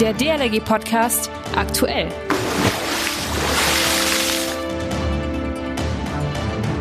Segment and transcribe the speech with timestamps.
[0.00, 2.08] Der DLRG Podcast aktuell.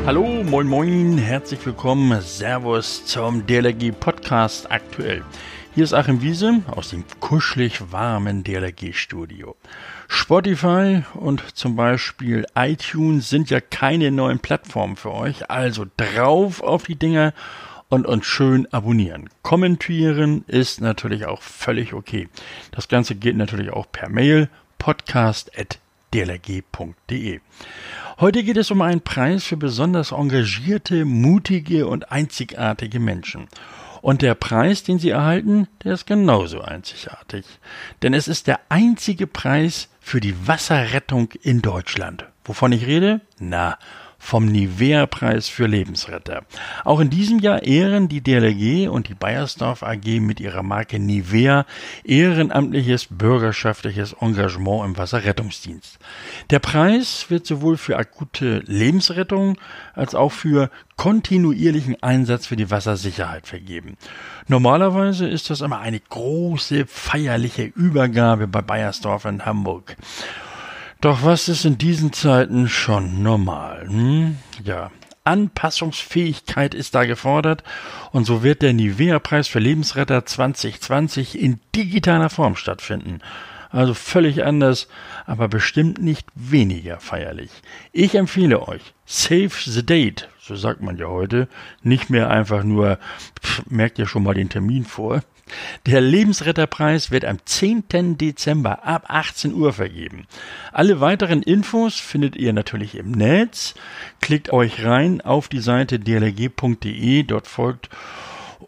[0.06, 5.22] Hallo, moin moin, herzlich willkommen, Servus zum DLRG Podcast aktuell.
[5.76, 9.58] Hier ist Achim Wiese aus dem kuschelig warmen DLRG Studio.
[10.08, 16.84] Spotify und zum Beispiel iTunes sind ja keine neuen Plattformen für euch, also drauf auf
[16.84, 17.34] die Dinger
[17.90, 19.30] und uns schön abonnieren.
[19.42, 22.30] Kommentieren ist natürlich auch völlig okay.
[22.72, 27.40] Das Ganze geht natürlich auch per Mail podcast.dlg.de.
[28.20, 33.48] Heute geht es um einen Preis für besonders engagierte, mutige und einzigartige Menschen.
[34.02, 37.46] Und der Preis, den Sie erhalten, der ist genauso einzigartig.
[38.02, 42.26] Denn es ist der einzige Preis für die Wasserrettung in Deutschland.
[42.46, 43.20] Wovon ich rede?
[43.40, 43.78] Na,
[44.20, 46.44] vom Nivea-Preis für Lebensretter.
[46.84, 51.66] Auch in diesem Jahr ehren die DLG und die Bayersdorf AG mit ihrer Marke Nivea
[52.04, 55.98] ehrenamtliches bürgerschaftliches Engagement im Wasserrettungsdienst.
[56.50, 59.58] Der Preis wird sowohl für akute Lebensrettung
[59.96, 63.96] als auch für kontinuierlichen Einsatz für die Wassersicherheit vergeben.
[64.48, 69.96] Normalerweise ist das immer eine große feierliche Übergabe bei Bayersdorf in Hamburg.
[71.02, 73.88] Doch was ist in diesen Zeiten schon normal?
[73.88, 74.38] Hm?
[74.66, 74.92] Ja,
[75.24, 77.64] Anpassungsfähigkeit ist da gefordert
[78.12, 83.20] und so wird der Nivea-Preis für Lebensretter 2020 in digitaler Form stattfinden.
[83.70, 84.90] Also völlig anders,
[85.26, 87.52] aber bestimmt nicht weniger feierlich.
[87.94, 91.48] Ich empfehle euch, save the date, so sagt man ja heute,
[91.82, 92.98] nicht mehr einfach nur,
[93.42, 95.22] pff, merkt ihr schon mal den Termin vor,
[95.86, 98.18] der Lebensretterpreis wird am 10.
[98.18, 100.26] Dezember ab 18 Uhr vergeben.
[100.72, 103.76] Alle weiteren Infos findet ihr natürlich im Netz.
[104.22, 107.90] Klickt euch rein auf die Seite dlg.de, dort folgt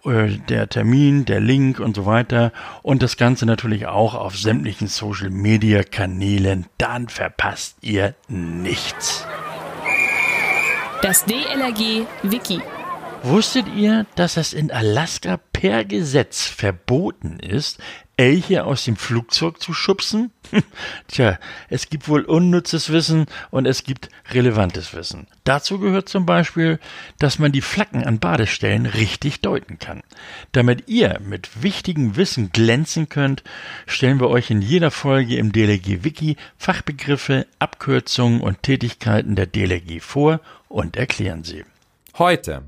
[0.06, 4.88] äh, der Termin, der Link und so weiter und das Ganze natürlich auch auf sämtlichen
[4.88, 6.66] Social Media Kanälen.
[6.78, 9.28] Dann verpasst ihr nichts.
[11.02, 12.62] Das DLRG Wiki.
[13.24, 17.78] Wusstet ihr, dass es in Alaska per Gesetz verboten ist,
[18.18, 20.32] Elche aus dem Flugzeug zu schubsen?
[21.08, 21.38] Tja,
[21.70, 25.28] es gibt wohl unnützes Wissen und es gibt relevantes Wissen.
[25.44, 26.80] Dazu gehört zum Beispiel,
[27.20, 30.02] dass man die Flaggen an Badestellen richtig deuten kann.
[30.52, 33.44] Damit ihr mit wichtigem Wissen glänzen könnt,
[33.86, 40.02] stellen wir euch in jeder Folge im DLG Wiki Fachbegriffe, Abkürzungen und Tätigkeiten der DLG
[40.02, 40.40] vor
[40.70, 41.66] und erklären sie.
[42.18, 42.64] Heute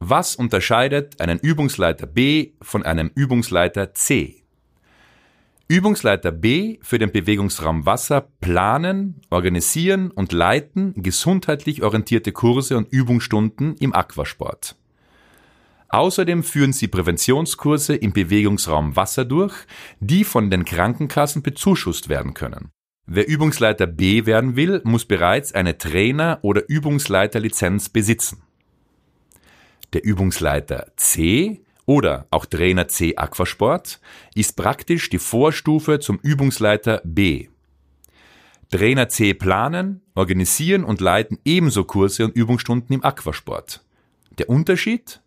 [0.00, 4.44] was unterscheidet einen Übungsleiter B von einem Übungsleiter C?
[5.70, 13.76] Übungsleiter B für den Bewegungsraum Wasser planen, organisieren und leiten gesundheitlich orientierte Kurse und Übungsstunden
[13.76, 14.76] im Aquasport.
[15.90, 19.54] Außerdem führen sie Präventionskurse im Bewegungsraum Wasser durch,
[20.00, 22.70] die von den Krankenkassen bezuschusst werden können.
[23.06, 28.42] Wer Übungsleiter B werden will, muss bereits eine Trainer- oder Übungsleiterlizenz besitzen.
[29.94, 34.00] Der Übungsleiter C oder auch Trainer C Aquasport
[34.34, 37.48] ist praktisch die Vorstufe zum Übungsleiter B.
[38.70, 43.82] Trainer C planen, organisieren und leiten ebenso Kurse und Übungsstunden im Aquasport.
[44.36, 45.22] Der Unterschied?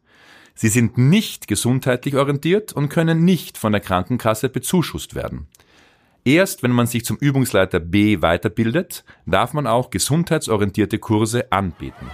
[0.53, 5.47] Sie sind nicht gesundheitlich orientiert und können nicht von der Krankenkasse bezuschusst werden.
[6.23, 12.05] Erst wenn man sich zum Übungsleiter B weiterbildet, darf man auch gesundheitsorientierte Kurse anbieten.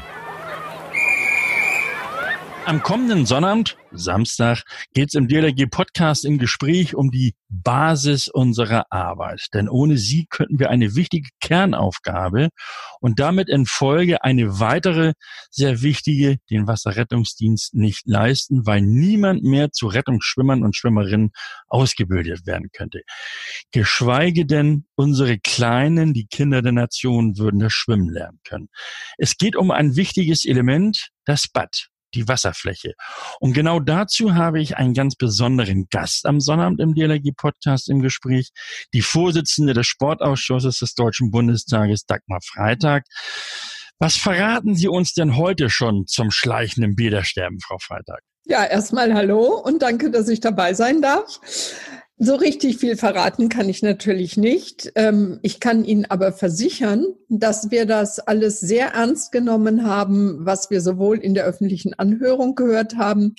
[2.68, 4.64] Am kommenden Sonnabend, Samstag,
[4.94, 9.48] geht es im DLRG Podcast im Gespräch um die Basis unserer Arbeit.
[9.54, 12.50] Denn ohne sie könnten wir eine wichtige Kernaufgabe
[13.00, 15.14] und damit in Folge eine weitere
[15.50, 21.32] sehr wichtige, den Wasserrettungsdienst, nicht leisten, weil niemand mehr zu Rettungsschwimmern und Schwimmerinnen
[21.68, 23.04] ausgebildet werden könnte.
[23.72, 28.68] Geschweige denn unsere Kleinen, die Kinder der Nation, würden das Schwimmen lernen können.
[29.18, 32.94] Es geht um ein wichtiges Element, das Bad die Wasserfläche.
[33.40, 38.50] Und genau dazu habe ich einen ganz besonderen Gast am Sonnabend im DLRG-Podcast im Gespräch,
[38.94, 43.04] die Vorsitzende des Sportausschusses des Deutschen Bundestages, Dagmar Freitag.
[44.00, 48.22] Was verraten Sie uns denn heute schon zum schleichenden Bädersterben, Frau Freitag?
[48.46, 51.40] Ja, erstmal hallo und danke, dass ich dabei sein darf.
[52.20, 54.92] So richtig viel verraten kann ich natürlich nicht.
[54.96, 60.72] Ähm, ich kann Ihnen aber versichern, dass wir das alles sehr ernst genommen haben, was
[60.72, 63.36] wir sowohl in der öffentlichen Anhörung gehört haben.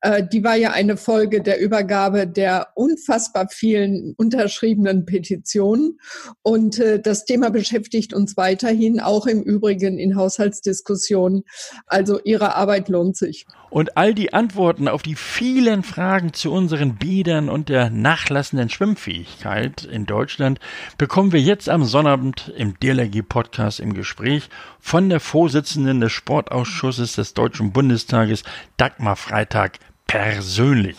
[0.00, 6.00] Äh, die war ja eine Folge der Übergabe der unfassbar vielen unterschriebenen Petitionen.
[6.42, 11.44] Und äh, das Thema beschäftigt uns weiterhin, auch im Übrigen in Haushaltsdiskussionen.
[11.86, 13.46] Also Ihre Arbeit lohnt sich.
[13.70, 18.70] Und all die Antworten auf die vielen Fragen zu unseren Bädern und der Nach nachlassenden
[18.70, 20.58] Schwimmfähigkeit in Deutschland
[20.96, 24.48] bekommen wir jetzt am Sonnabend im DLRG-Podcast im Gespräch
[24.80, 28.42] von der Vorsitzenden des Sportausschusses des Deutschen Bundestages,
[28.78, 30.96] Dagmar Freitag, persönlich.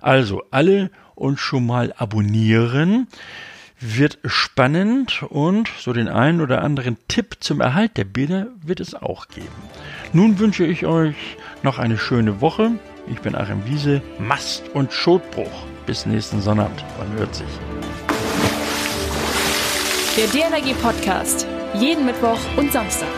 [0.00, 3.08] Also alle und schon mal abonnieren.
[3.78, 8.94] Wird spannend und so den einen oder anderen Tipp zum Erhalt der Bilder wird es
[8.94, 9.46] auch geben.
[10.14, 12.72] Nun wünsche ich euch noch eine schöne Woche.
[13.06, 15.68] Ich bin Achim Wiese, Mast und Schotbruch.
[15.88, 16.84] Bis nächsten Sonnabend.
[16.98, 17.46] Man hört sich.
[20.18, 21.46] Der DLRG Podcast.
[21.80, 23.08] Jeden Mittwoch und Samstag.